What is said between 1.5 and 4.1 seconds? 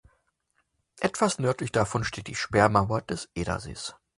davon steht die Sperrmauer des Edersees.